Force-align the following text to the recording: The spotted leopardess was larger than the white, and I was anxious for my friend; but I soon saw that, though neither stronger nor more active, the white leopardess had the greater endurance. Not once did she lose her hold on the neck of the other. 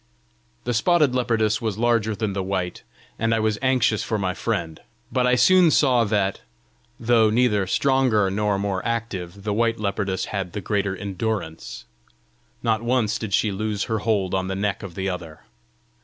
The 0.63 0.73
spotted 0.73 1.13
leopardess 1.13 1.61
was 1.61 1.77
larger 1.77 2.15
than 2.15 2.33
the 2.33 2.41
white, 2.41 2.81
and 3.19 3.35
I 3.35 3.39
was 3.39 3.59
anxious 3.61 4.01
for 4.03 4.17
my 4.17 4.33
friend; 4.33 4.79
but 5.11 5.27
I 5.27 5.35
soon 5.35 5.69
saw 5.69 6.05
that, 6.05 6.41
though 6.99 7.29
neither 7.29 7.67
stronger 7.67 8.31
nor 8.31 8.57
more 8.57 8.83
active, 8.83 9.43
the 9.43 9.53
white 9.53 9.79
leopardess 9.79 10.25
had 10.33 10.53
the 10.53 10.59
greater 10.61 10.95
endurance. 10.95 11.85
Not 12.63 12.81
once 12.81 13.19
did 13.19 13.31
she 13.31 13.51
lose 13.51 13.83
her 13.83 13.99
hold 13.99 14.33
on 14.33 14.47
the 14.47 14.55
neck 14.55 14.81
of 14.81 14.95
the 14.95 15.07
other. 15.07 15.41